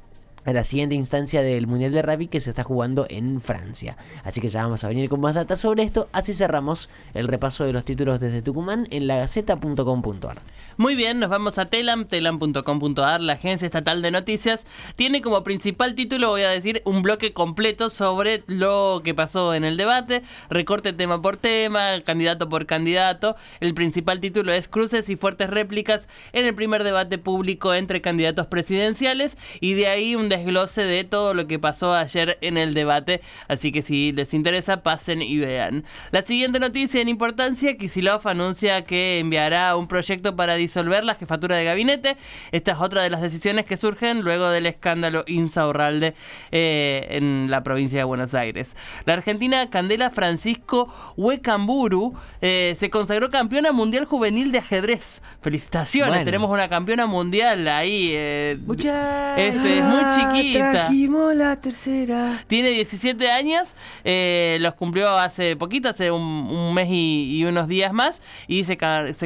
a 0.47 0.53
la 0.53 0.63
siguiente 0.63 0.95
instancia 0.95 1.41
del 1.41 1.67
Mundial 1.67 1.91
de 1.91 2.01
Rugby 2.01 2.27
que 2.29 2.39
se 2.39 2.49
está 2.49 2.63
jugando 2.63 3.05
en 3.09 3.41
Francia. 3.41 3.97
Así 4.23 4.39
que 4.39 4.47
ya 4.47 4.63
vamos 4.63 4.81
a 4.85 4.87
venir 4.87 5.09
con 5.09 5.19
más 5.19 5.35
datos 5.35 5.59
sobre 5.59 5.83
esto. 5.83 6.07
Así 6.13 6.33
cerramos 6.33 6.89
el 7.13 7.27
repaso 7.27 7.65
de 7.65 7.73
los 7.73 7.83
títulos 7.83 8.21
desde 8.21 8.41
Tucumán 8.41 8.87
en 8.89 9.07
lagaceta.com.ar. 9.07 10.39
Muy 10.77 10.95
bien, 10.95 11.19
nos 11.19 11.29
vamos 11.29 11.57
a 11.57 11.65
Telam, 11.65 12.05
telam.com.ar, 12.05 13.19
la 13.19 13.33
agencia 13.33 13.65
estatal 13.65 14.01
de 14.01 14.09
noticias. 14.11 14.65
Tiene 14.95 15.21
como 15.21 15.43
principal 15.43 15.95
título, 15.95 16.29
voy 16.29 16.43
a 16.43 16.49
decir, 16.49 16.81
un 16.85 17.01
bloque 17.01 17.33
completo 17.33 17.89
sobre 17.89 18.43
lo 18.47 19.01
que 19.03 19.13
pasó 19.13 19.53
en 19.53 19.65
el 19.65 19.75
debate, 19.75 20.23
recorte 20.49 20.93
tema 20.93 21.21
por 21.21 21.35
tema, 21.35 21.89
candidato 22.05 22.47
por 22.47 22.65
candidato. 22.65 23.35
El 23.59 23.73
principal 23.73 24.21
título 24.21 24.53
es 24.53 24.69
Cruces 24.69 25.09
y 25.09 25.17
fuertes 25.17 25.49
réplicas 25.49 26.07
en 26.31 26.45
el 26.45 26.55
primer 26.55 26.85
debate 26.85 27.17
público 27.17 27.73
entre 27.73 28.01
candidatos 28.01 28.47
presidenciales 28.47 29.37
y 29.59 29.73
de 29.73 29.87
ahí 29.87 30.15
un 30.15 30.29
desglose 30.37 30.83
de 30.83 31.03
todo 31.03 31.33
lo 31.33 31.47
que 31.47 31.59
pasó 31.59 31.93
ayer 31.93 32.37
en 32.41 32.57
el 32.57 32.73
debate. 32.73 33.21
Así 33.47 33.71
que 33.71 33.81
si 33.81 34.11
les 34.11 34.33
interesa, 34.33 34.83
pasen 34.83 35.21
y 35.21 35.37
vean. 35.37 35.83
La 36.11 36.21
siguiente 36.21 36.59
noticia 36.59 37.01
en 37.01 37.09
importancia, 37.09 37.75
Kisilov 37.77 38.27
anuncia 38.27 38.85
que 38.85 39.19
enviará 39.19 39.75
un 39.75 39.87
proyecto 39.87 40.35
para 40.35 40.55
disolver 40.55 41.03
la 41.03 41.15
jefatura 41.15 41.55
de 41.55 41.65
gabinete. 41.65 42.17
Esta 42.51 42.71
es 42.73 42.77
otra 42.79 43.01
de 43.03 43.09
las 43.09 43.21
decisiones 43.21 43.65
que 43.65 43.77
surgen 43.77 44.21
luego 44.21 44.49
del 44.49 44.65
escándalo 44.65 45.23
Insaurralde 45.27 46.13
eh, 46.51 47.07
en 47.11 47.49
la 47.51 47.63
provincia 47.63 47.99
de 47.99 48.03
Buenos 48.03 48.33
Aires. 48.33 48.75
La 49.05 49.13
argentina 49.13 49.69
Candela 49.69 50.09
Francisco 50.09 50.87
Huecamburu 51.17 52.13
eh, 52.41 52.73
se 52.77 52.89
consagró 52.89 53.29
campeona 53.29 53.71
mundial 53.71 54.05
juvenil 54.05 54.51
de 54.51 54.59
ajedrez. 54.59 55.21
Felicitaciones, 55.41 56.09
Bueno. 56.09 56.25
tenemos 56.25 56.49
una 56.49 56.67
campeona 56.69 57.05
mundial 57.05 57.67
ahí. 57.67 58.11
eh, 58.13 58.57
Muchas 58.65 59.37
es, 59.39 59.55
es 59.55 59.83
muy 59.83 60.03
chiquita 60.15 60.26
chiquita. 60.33 60.71
Trajimos 60.71 61.35
la 61.35 61.55
tercera. 61.61 62.43
Tiene 62.47 62.69
17 62.69 63.31
años, 63.31 63.75
eh, 64.03 64.57
los 64.61 64.73
cumplió 64.75 65.09
hace 65.09 65.55
poquito, 65.55 65.89
hace 65.89 66.11
un, 66.11 66.21
un 66.21 66.73
mes 66.73 66.87
y, 66.89 67.37
y 67.37 67.45
unos 67.45 67.67
días 67.67 67.93
más, 67.93 68.21
y 68.47 68.63
se 68.63 68.77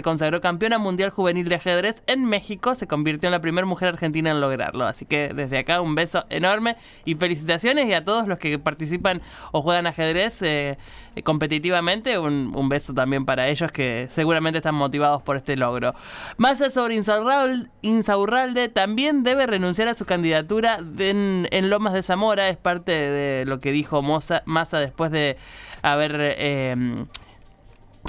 consagró 0.01 0.41
campeona 0.41 0.77
mundial 0.77 1.10
juvenil 1.10 1.48
de 1.48 1.55
ajedrez 1.55 2.03
en 2.08 2.25
México, 2.25 2.75
se 2.75 2.88
convirtió 2.88 3.27
en 3.27 3.31
la 3.31 3.41
primera 3.41 3.65
mujer 3.65 3.89
argentina 3.89 4.31
en 4.31 4.41
lograrlo. 4.41 4.86
Así 4.86 5.05
que 5.05 5.34
desde 5.34 5.60
acá 5.60 5.81
un 5.81 5.96
beso 5.96 6.25
enorme 6.29 6.77
y 7.05 7.15
felicitaciones 7.15 7.88
y 7.88 7.93
a 7.93 8.03
todos 8.03 8.27
los 8.27 8.38
que 8.39 8.60
participan 8.60 9.22
o 9.51 9.62
juegan 9.62 9.88
ajedrez 9.88 10.41
eh, 10.41 10.77
eh, 11.15 11.23
competitivamente, 11.23 12.17
un, 12.19 12.51
un 12.55 12.69
beso 12.69 12.93
también 12.93 13.25
para 13.25 13.47
ellos 13.47 13.71
que 13.71 14.07
seguramente 14.11 14.57
están 14.57 14.75
motivados 14.75 15.21
por 15.21 15.37
este 15.37 15.55
logro. 15.55 15.93
Massa 16.37 16.69
sobre 16.69 16.95
Insaurral- 16.95 17.69
Insaurralde 17.81 18.69
también 18.69 19.23
debe 19.23 19.47
renunciar 19.47 19.87
a 19.87 19.95
su 19.95 20.05
candidatura 20.05 20.77
en, 20.99 21.47
en 21.51 21.69
Lomas 21.69 21.93
de 21.93 22.03
Zamora, 22.03 22.49
es 22.49 22.57
parte 22.57 22.91
de 22.91 23.45
lo 23.45 23.59
que 23.59 23.71
dijo 23.71 24.01
Massa 24.01 24.79
después 24.79 25.11
de 25.11 25.37
haber... 25.81 26.15
eh, 26.19 27.05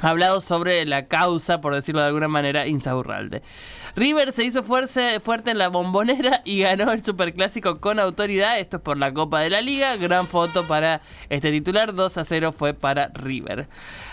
hablado 0.00 0.40
sobre 0.40 0.84
la 0.86 1.06
causa, 1.06 1.60
por 1.60 1.74
decirlo 1.74 2.00
de 2.00 2.06
alguna 2.08 2.28
manera, 2.28 2.66
Insaurralde. 2.66 3.42
River 3.94 4.32
se 4.32 4.44
hizo 4.44 4.62
fuerce- 4.62 5.20
fuerte 5.20 5.50
en 5.50 5.58
la 5.58 5.68
bombonera 5.68 6.40
y 6.44 6.60
ganó 6.60 6.92
el 6.92 7.04
superclásico 7.04 7.78
con 7.80 8.00
autoridad. 8.00 8.58
Esto 8.58 8.78
es 8.78 8.82
por 8.82 8.96
la 8.96 9.12
Copa 9.12 9.40
de 9.40 9.50
la 9.50 9.60
Liga. 9.60 9.96
Gran 9.96 10.26
foto 10.26 10.66
para 10.66 11.02
este 11.28 11.50
titular. 11.50 11.92
2 11.94 12.16
a 12.16 12.24
0 12.24 12.52
fue 12.52 12.72
para 12.72 13.08
River. 13.08 13.68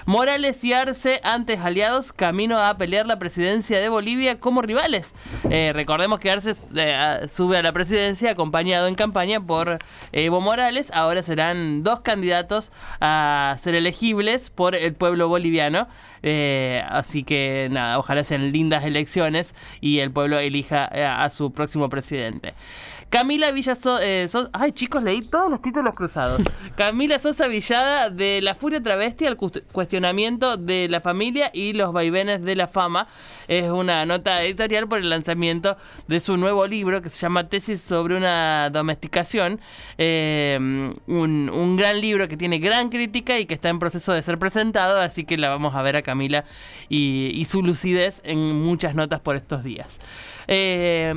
Morales 0.06 0.64
y 0.64 0.74
Arce, 0.74 1.22
antes 1.24 1.60
aliados, 1.60 2.12
camino 2.12 2.58
a 2.60 2.78
pelear 2.78 3.06
la 3.06 3.20
presidencia 3.20 3.80
de 3.80 3.88
Bolivia 3.90 4.40
como 4.40 4.62
rivales. 4.62 5.14
Eh, 5.50 5.72
recordemos 5.74 6.20
que 6.20 6.32
Arce 6.32 6.52
eh, 6.76 7.28
sube 7.30 7.58
a 7.58 7.62
la 7.62 7.72
presidencia 7.72 8.32
acompañado 8.32 8.88
en 8.88 8.96
campaña 8.96 9.40
por 9.40 9.78
Evo 10.12 10.42
Morales. 10.42 10.92
Ahora 10.94 11.22
serán 11.24 11.84
dos 11.84 12.02
candidatos 12.02 12.72
a 13.00 13.56
ser 13.60 13.76
elegibles 13.76 14.50
por 14.50 14.76
el 14.76 14.94
pueblo 14.94 15.28
boliviano. 15.30 15.69
Eh, 16.24 16.82
así 16.90 17.24
que 17.24 17.68
nada, 17.72 17.98
ojalá 18.00 18.24
sean 18.24 18.52
lindas 18.52 18.84
elecciones 18.84 19.56
y 19.82 20.00
el 20.00 20.12
pueblo 20.12 20.40
elija 20.40 20.90
eh, 20.94 21.06
a 21.06 21.30
su 21.30 21.52
próximo 21.52 21.90
presidente. 21.90 22.54
Camila 23.10 23.52
Villa 23.52 23.76
So- 23.76 24.00
eh, 24.02 24.28
So- 24.28 24.50
Ay, 24.54 24.72
chicos, 24.72 25.02
leí 25.04 25.22
todos 25.22 25.50
los 25.50 25.62
títulos 25.62 25.96
cruzados. 25.96 26.42
Camila 26.76 27.18
Sosa 27.20 27.48
Villada 27.48 28.10
de 28.10 28.42
La 28.42 28.54
Furia 28.56 28.82
Travesti 28.84 29.26
al 29.26 29.38
cuestionamiento 29.38 30.58
de 30.58 30.88
la 30.90 31.02
familia 31.02 31.50
y 31.54 31.74
los 31.74 31.92
vaivenes 31.94 32.44
de 32.44 32.56
la 32.56 32.68
fama. 32.68 33.08
Es 33.50 33.70
una 33.70 34.06
nota 34.06 34.44
editorial 34.44 34.88
por 34.88 35.00
el 35.00 35.10
lanzamiento 35.10 35.76
de 36.08 36.20
su 36.20 36.38
nuevo 36.38 36.68
libro 36.68 37.02
que 37.02 37.10
se 37.10 37.18
llama 37.20 37.50
Tesis 37.50 37.82
sobre 37.82 38.16
una 38.16 38.70
domesticación. 38.70 39.60
Eh, 39.98 40.56
un, 41.08 41.50
un 41.54 41.76
gran 41.76 42.00
libro 42.00 42.28
que 42.28 42.38
tiene 42.38 42.60
gran 42.60 42.90
crítica 42.90 43.40
y 43.40 43.48
que 43.48 43.56
está 43.56 43.70
en 43.70 43.80
proceso 43.80 44.14
de 44.14 44.22
ser 44.22 44.38
presentado, 44.38 45.00
así 45.02 45.24
que 45.26 45.36
la 45.38 45.50
vamos 45.50 45.74
a 45.74 45.82
ver 45.82 45.96
a 45.96 46.04
Camila 46.04 46.46
y, 46.90 47.32
y 47.34 47.46
su 47.46 47.64
lucidez 47.64 48.22
en 48.24 48.38
muchas 48.62 48.94
notas 48.94 49.20
por 49.20 49.36
estos 49.36 49.64
días. 49.64 50.00
Eh, 50.48 51.14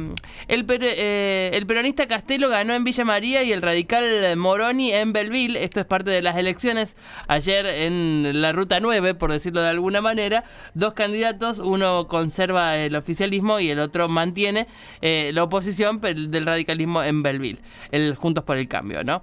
el, 0.49 0.65
per- 0.65 0.81
eh, 0.85 1.51
el 1.55 1.67
peronista 1.67 2.07
Castelo 2.07 2.49
ganó 2.49 2.75
en 2.75 2.85
Villa 2.85 3.05
María 3.05 3.43
y 3.43 3.53
el 3.53 3.63
radical 3.63 4.37
Moroni 4.37 4.93
en 4.93 5.13
Belleville. 5.13 5.63
Esto 5.63 5.81
es 5.81 5.87
parte 5.87 6.11
de 6.11 6.23
las 6.23 6.37
elecciones. 6.37 6.97
Ayer 7.29 7.67
en 7.67 8.41
la 8.43 8.53
ruta 8.53 8.81
9, 8.81 9.15
por 9.15 9.33
decirlo 9.33 9.61
de 9.63 9.69
alguna 9.69 10.01
manera, 10.01 10.45
dos 10.75 10.95
candidatos, 10.95 11.59
uno 11.59 12.09
conserva 12.23 12.77
el 12.77 12.95
oficialismo 12.95 13.59
y 13.59 13.71
el 13.71 13.81
otro 13.81 14.09
mantiene 14.09 14.69
eh, 15.01 15.31
la 15.35 15.43
oposición 15.43 16.01
del 16.01 16.45
radicalismo 16.47 17.03
en 17.03 17.23
Belleville. 17.25 17.59
El 17.91 18.15
Juntos 18.15 18.45
por 18.45 18.57
el 18.59 18.69
Cambio, 18.69 19.03
¿no? 19.03 19.23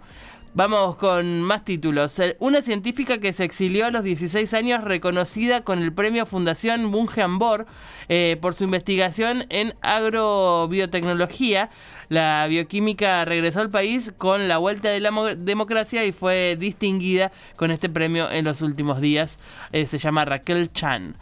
Vamos 0.56 0.96
con 0.98 1.44
más 1.44 1.64
títulos. 1.64 2.18
Eh, 2.20 2.36
Una 2.40 2.62
científica 2.64 3.20
que 3.20 3.32
se 3.34 3.44
exilió 3.46 3.86
a 3.86 3.92
los 3.92 4.04
16 4.04 4.52
años 4.56 4.84
reconocida 4.84 5.62
con 5.62 5.78
el 5.80 5.94
premio 5.94 6.26
Fundación 6.26 6.90
Bunge 6.92 7.22
Ambor 7.22 7.68
eh, 8.10 8.36
por 8.42 8.56
su 8.56 8.64
investigación 8.66 9.46
en 9.50 9.76
agrobiotecnología. 9.82 11.70
La 12.10 12.48
bioquímica 12.48 13.24
regresó 13.26 13.62
al 13.62 13.70
país 13.70 14.12
con 14.18 14.48
la 14.48 14.58
vuelta 14.58 14.90
de 14.90 15.00
la 15.00 15.12
mo- 15.12 15.36
democracia 15.36 16.04
y 16.06 16.12
fue 16.12 16.58
distinguida 16.60 17.32
con 17.56 17.70
este 17.72 17.88
premio 17.88 18.30
en 18.32 18.44
los 18.46 18.62
últimos 18.62 19.00
días. 19.02 19.40
Eh, 19.72 19.86
se 19.86 20.00
llama 20.00 20.26
Raquel 20.26 20.74
Chan. 20.74 21.16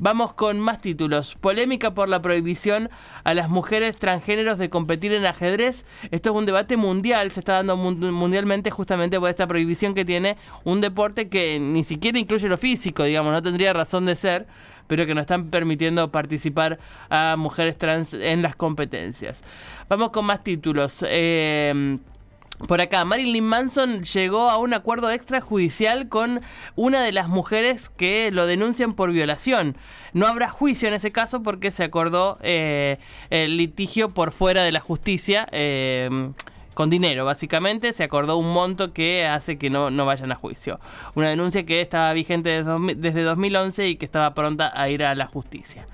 Vamos 0.00 0.32
con 0.34 0.60
más 0.60 0.80
títulos. 0.80 1.34
Polémica 1.34 1.92
por 1.92 2.08
la 2.08 2.22
prohibición 2.22 2.88
a 3.24 3.34
las 3.34 3.50
mujeres 3.50 3.96
transgéneros 3.96 4.56
de 4.56 4.70
competir 4.70 5.12
en 5.12 5.26
ajedrez. 5.26 5.86
Esto 6.12 6.30
es 6.30 6.36
un 6.36 6.46
debate 6.46 6.76
mundial, 6.76 7.32
se 7.32 7.40
está 7.40 7.54
dando 7.54 7.76
mun- 7.76 8.12
mundialmente 8.12 8.70
justamente 8.70 9.18
por 9.18 9.28
esta 9.28 9.48
prohibición 9.48 9.94
que 9.94 10.04
tiene 10.04 10.36
un 10.62 10.80
deporte 10.80 11.28
que 11.28 11.58
ni 11.58 11.82
siquiera 11.82 12.16
incluye 12.16 12.48
lo 12.48 12.56
físico, 12.58 13.02
digamos, 13.02 13.32
no 13.32 13.42
tendría 13.42 13.72
razón 13.72 14.06
de 14.06 14.14
ser, 14.14 14.46
pero 14.86 15.04
que 15.04 15.16
no 15.16 15.20
están 15.20 15.48
permitiendo 15.48 16.12
participar 16.12 16.78
a 17.10 17.34
mujeres 17.36 17.76
trans 17.76 18.14
en 18.14 18.40
las 18.40 18.54
competencias. 18.54 19.42
Vamos 19.88 20.10
con 20.10 20.24
más 20.26 20.44
títulos. 20.44 21.04
Eh, 21.08 21.98
por 22.66 22.80
acá, 22.80 23.04
Marilyn 23.04 23.44
Manson 23.44 24.02
llegó 24.02 24.50
a 24.50 24.58
un 24.58 24.74
acuerdo 24.74 25.10
extrajudicial 25.10 26.08
con 26.08 26.40
una 26.74 27.02
de 27.02 27.12
las 27.12 27.28
mujeres 27.28 27.88
que 27.88 28.30
lo 28.32 28.46
denuncian 28.46 28.94
por 28.94 29.12
violación. 29.12 29.76
No 30.12 30.26
habrá 30.26 30.48
juicio 30.48 30.88
en 30.88 30.94
ese 30.94 31.12
caso 31.12 31.42
porque 31.42 31.70
se 31.70 31.84
acordó 31.84 32.38
eh, 32.42 32.98
el 33.30 33.56
litigio 33.56 34.10
por 34.10 34.32
fuera 34.32 34.64
de 34.64 34.72
la 34.72 34.80
justicia. 34.80 35.46
eh, 35.52 36.32
con 36.78 36.90
dinero, 36.90 37.24
básicamente, 37.24 37.92
se 37.92 38.04
acordó 38.04 38.36
un 38.36 38.52
monto 38.52 38.92
que 38.92 39.26
hace 39.26 39.58
que 39.58 39.68
no, 39.68 39.90
no 39.90 40.06
vayan 40.06 40.30
a 40.30 40.36
juicio. 40.36 40.78
Una 41.16 41.28
denuncia 41.28 41.66
que 41.66 41.80
estaba 41.80 42.12
vigente 42.12 42.50
desde, 42.50 42.70
2000 42.70 43.00
desde 43.00 43.22
2011 43.24 43.88
y 43.88 43.96
que 43.96 44.04
estaba 44.04 44.32
pronta 44.32 44.70
a 44.72 44.88
ir 44.88 45.02
a 45.02 45.16
la 45.16 45.26
justicia. 45.26 45.88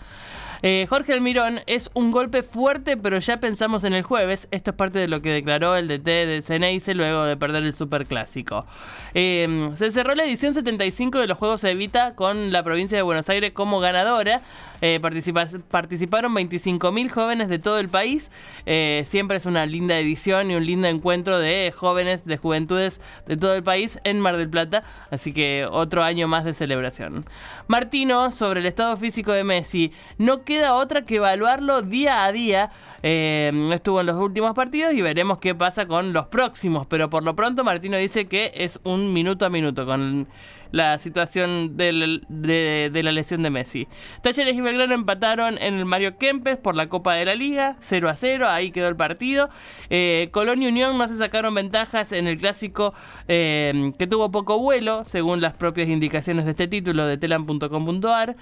Eh, 0.66 0.86
Jorge 0.88 1.12
Almirón 1.12 1.60
es 1.66 1.90
un 1.92 2.10
golpe 2.10 2.42
fuerte, 2.42 2.96
pero 2.96 3.18
ya 3.18 3.36
pensamos 3.38 3.84
en 3.84 3.92
el 3.92 4.02
jueves. 4.02 4.48
Esto 4.50 4.70
es 4.70 4.76
parte 4.78 4.98
de 4.98 5.08
lo 5.08 5.20
que 5.20 5.28
declaró 5.28 5.76
el 5.76 5.88
DT 5.88 6.06
de 6.24 6.40
Ceneice 6.40 6.94
luego 6.94 7.24
de 7.24 7.36
perder 7.36 7.64
el 7.64 7.74
Superclásico. 7.74 8.64
Eh, 9.12 9.68
se 9.74 9.90
cerró 9.90 10.14
la 10.14 10.24
edición 10.24 10.54
75 10.54 11.18
de 11.18 11.26
los 11.26 11.36
Juegos 11.36 11.62
Evita 11.64 12.16
con 12.16 12.50
la 12.50 12.62
provincia 12.62 12.96
de 12.96 13.02
Buenos 13.02 13.28
Aires 13.28 13.52
como 13.52 13.78
ganadora. 13.78 14.40
Eh, 14.80 15.00
participa- 15.02 15.44
participaron 15.70 16.32
25.000 16.34 17.10
jóvenes 17.10 17.48
de 17.50 17.58
todo 17.58 17.78
el 17.78 17.90
país. 17.90 18.30
Eh, 18.64 19.02
siempre 19.04 19.36
es 19.36 19.44
una 19.44 19.66
linda 19.66 19.98
edición 19.98 20.50
y 20.50 20.54
un 20.54 20.64
lindo 20.64 20.88
encuentro 20.88 21.38
de 21.38 21.74
jóvenes, 21.76 22.24
de 22.24 22.38
juventudes 22.38 23.02
de 23.26 23.36
todo 23.36 23.54
el 23.54 23.62
país 23.62 23.98
en 24.04 24.18
Mar 24.18 24.38
del 24.38 24.48
Plata. 24.48 24.82
Así 25.10 25.34
que 25.34 25.66
otro 25.70 26.02
año 26.02 26.26
más 26.26 26.46
de 26.46 26.54
celebración. 26.54 27.26
Martino, 27.66 28.30
sobre 28.30 28.60
el 28.60 28.66
estado 28.66 28.96
físico 28.96 29.30
de 29.32 29.44
Messi. 29.44 29.92
No 30.16 30.42
queda 30.54 30.74
otra 30.74 31.02
que 31.02 31.16
evaluarlo 31.16 31.82
día 31.82 32.24
a 32.24 32.32
día. 32.32 32.70
Eh, 33.02 33.52
estuvo 33.72 34.00
en 34.00 34.06
los 34.06 34.16
últimos 34.16 34.54
partidos 34.54 34.94
y 34.94 35.02
veremos 35.02 35.38
qué 35.38 35.54
pasa 35.54 35.86
con 35.86 36.12
los 36.12 36.26
próximos. 36.26 36.86
Pero 36.86 37.10
por 37.10 37.24
lo 37.24 37.34
pronto 37.34 37.64
Martino 37.64 37.96
dice 37.96 38.26
que 38.26 38.52
es 38.54 38.78
un 38.84 39.12
minuto 39.12 39.44
a 39.44 39.50
minuto 39.50 39.84
con 39.84 40.28
la 40.74 40.98
situación 40.98 41.76
de, 41.76 41.92
la 41.92 43.12
lesión 43.12 43.42
de 43.44 43.50
Messi. 43.50 43.86
Talleres 44.22 44.54
y 44.54 44.60
Belgrano 44.60 44.92
empataron 44.92 45.56
en 45.60 45.74
el 45.74 45.84
Mario 45.84 46.18
Kempes 46.18 46.56
por 46.56 46.74
la 46.74 46.88
Copa 46.88 47.14
de 47.14 47.24
la 47.24 47.36
Liga, 47.36 47.76
0 47.80 48.08
a 48.08 48.16
0, 48.16 48.48
ahí 48.48 48.72
quedó 48.72 48.88
el 48.88 48.96
partido. 48.96 49.50
Eh, 49.88 50.30
Colón 50.32 50.62
y 50.62 50.66
Unión 50.66 50.98
no 50.98 51.06
se 51.06 51.16
sacaron 51.16 51.54
ventajas 51.54 52.10
en 52.10 52.26
el 52.26 52.38
clásico 52.38 52.92
eh, 53.28 53.92
que 53.98 54.08
tuvo 54.08 54.32
poco 54.32 54.58
vuelo, 54.58 55.04
según 55.06 55.40
las 55.40 55.54
propias 55.54 55.88
indicaciones 55.88 56.44
de 56.44 56.50
este 56.50 56.66
título 56.66 57.06
de 57.06 57.18
telam.com.ar. 57.18 58.34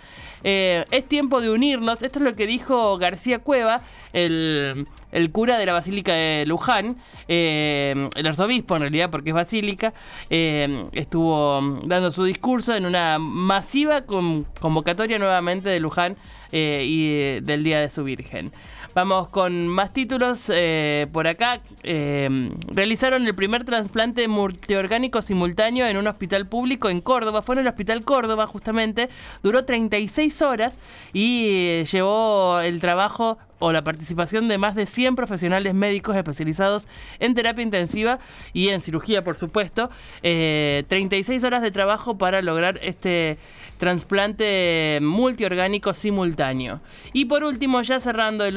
Eh, 0.43 0.87
es 0.91 1.07
tiempo 1.07 1.43
de 1.43 1.51
unirnos, 1.51 2.03
esto 2.03 2.19
es 2.19 2.25
lo 2.25 2.35
que 2.35 2.47
dijo 2.47 2.97
García 2.97 3.41
Cueva, 3.41 3.83
el, 4.15 4.87
cura 5.33 5.59
de 5.59 5.67
la 5.67 5.75
Basílica 5.75 6.15
de 6.15 6.45
Luján, 6.47 6.97
eh, 7.29 8.09
el 8.15 8.27
arzobispo 8.27 8.77
en 8.77 8.83
realidad, 8.83 9.11
porque 9.11 9.31
es 9.31 9.35
basílica, 9.35 9.93
estuvo 10.31 11.61
dando 11.85 12.11
su 12.11 12.22
discurso 12.25 12.75
en 12.75 12.87
una 12.87 13.19
masiva 13.19 14.03
con- 14.03 14.45
convocatoria 14.61 15.19
nuevamente 15.19 15.69
de 15.69 15.81
Luján 15.81 16.17
eh, 16.53 16.83
y 16.87 17.09
eh, 17.11 17.41
del 17.43 17.65
Día 17.65 17.81
de 17.81 17.91
su 17.91 18.05
Virgen. 18.05 18.53
Vamos 18.95 19.29
con 19.29 19.69
más 19.69 19.95
títulos 19.95 20.51
eh, 20.53 21.07
por 21.13 21.27
acá. 21.27 21.63
Eh, 21.83 22.51
realizaron 22.67 23.27
el 23.27 23.35
primer 23.35 23.65
trasplante 23.65 24.29
multiorgánico 24.29 25.23
simultáneo 25.23 25.87
en 25.87 25.97
un 25.97 26.07
hospital 26.09 26.47
público 26.47 26.91
en 26.91 27.01
Córdoba. 27.01 27.41
Fue 27.41 27.55
en 27.55 27.61
el 27.61 27.69
Hospital 27.69 28.05
Córdoba 28.05 28.47
justamente. 28.47 29.09
Duró 29.43 29.65
36 29.65 30.43
horas 30.43 30.79
y 31.15 31.47
eh, 31.49 31.85
llevó 31.91 32.61
el 32.61 32.81
trabajo 32.83 33.39
o 33.61 33.73
la 33.73 33.83
participación 33.83 34.49
de 34.49 34.59
más 34.59 34.75
de 34.75 34.87
100 34.87 35.17
profesionales 35.17 35.73
médicos 35.73 36.15
especializados 36.17 36.87
en 37.19 37.35
terapia 37.35 37.63
intensiva 37.63 38.19
y 38.53 38.69
en 38.71 38.81
cirugía, 38.83 39.25
por 39.25 39.39
supuesto. 39.39 39.89
36 40.21 41.45
horas 41.45 41.63
de 41.63 41.71
trabajo 41.71 42.19
para 42.19 42.43
lograr 42.43 42.81
este 42.83 43.39
trasplante 43.83 45.01
multiorgánico 45.03 45.93
simultáneo. 45.93 46.81
Y 47.13 47.25
por 47.25 47.43
último, 47.43 47.83
ya 47.83 47.99
cerrando 47.99 48.45
el, 48.45 48.57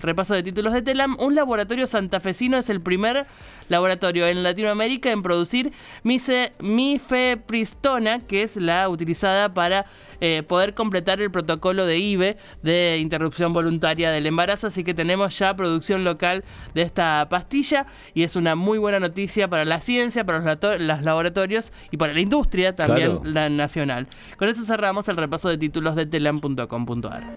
repaso 0.00 0.34
de 0.34 0.42
títulos 0.42 0.72
de 0.72 0.82
TELAM, 0.82 1.16
un 1.18 1.34
laboratorio 1.34 1.86
santafesino 1.86 2.58
es 2.58 2.70
el 2.70 2.80
primer 2.80 3.26
laboratorio 3.68 4.26
en 4.26 4.42
Latinoamérica 4.42 5.10
en 5.10 5.22
producir 5.22 5.72
mifepristona, 6.02 8.20
que 8.20 8.42
es 8.42 8.56
la 8.56 8.88
utilizada 8.88 9.52
para 9.54 9.86
eh, 10.20 10.42
poder 10.42 10.74
completar 10.74 11.20
el 11.20 11.30
protocolo 11.30 11.84
de 11.84 11.98
IBE 11.98 12.36
de 12.62 12.98
interrupción 12.98 13.52
voluntaria 13.52 14.10
del 14.10 14.26
embarazo. 14.26 14.68
Así 14.68 14.84
que 14.84 14.94
tenemos 14.94 15.38
ya 15.38 15.54
producción 15.56 16.04
local 16.04 16.44
de 16.74 16.82
esta 16.82 17.26
pastilla 17.28 17.86
y 18.14 18.22
es 18.22 18.36
una 18.36 18.54
muy 18.54 18.78
buena 18.78 19.00
noticia 19.00 19.48
para 19.48 19.64
la 19.64 19.80
ciencia, 19.80 20.24
para 20.24 20.38
los, 20.38 21.04
laboratorios 21.04 21.72
y 21.90 21.96
para 21.96 22.12
la 22.12 22.20
industria 22.20 22.76
también 22.76 23.18
la 23.24 23.48
nacional. 23.48 24.06
Con 24.36 24.48
eso 24.48 24.64
cerramos 24.64 25.08
el 25.08 25.16
repaso 25.16 25.48
de 25.48 25.58
títulos 25.58 25.96
de 25.96 26.06
telam.com.ar. 26.06 27.36